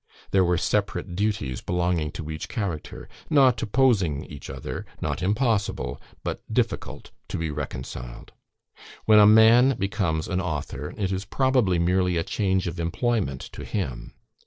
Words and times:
There 0.31 0.43
were 0.43 0.57
separate 0.57 1.15
duties 1.15 1.61
belonging 1.61 2.09
to 2.13 2.31
each 2.31 2.49
character 2.49 3.07
not 3.29 3.61
opposing 3.61 4.25
each 4.25 4.49
other; 4.49 4.83
not 4.99 5.21
impossible, 5.21 6.01
but 6.23 6.41
difficult 6.51 7.11
to 7.27 7.37
be 7.37 7.51
reconciled. 7.51 8.31
When 9.05 9.19
a 9.19 9.27
man 9.27 9.75
becomes 9.77 10.27
an 10.27 10.41
author, 10.41 10.95
it 10.97 11.11
is 11.11 11.25
probably 11.25 11.77
merely 11.77 12.17
a 12.17 12.23
change 12.23 12.65
of 12.65 12.79
employment 12.79 13.41
to 13.51 13.63
him. 13.63 14.15